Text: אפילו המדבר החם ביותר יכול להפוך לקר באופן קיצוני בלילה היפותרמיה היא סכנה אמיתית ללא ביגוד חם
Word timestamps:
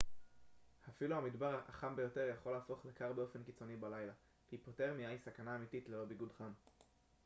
אפילו 0.89 1.15
המדבר 1.15 1.59
החם 1.67 1.95
ביותר 1.95 2.29
יכול 2.33 2.53
להפוך 2.53 2.85
לקר 2.85 3.13
באופן 3.13 3.43
קיצוני 3.43 3.75
בלילה 3.75 4.11
היפותרמיה 4.51 5.09
היא 5.09 5.17
סכנה 5.25 5.55
אמיתית 5.55 5.89
ללא 5.89 6.05
ביגוד 6.05 6.31
חם 6.37 6.51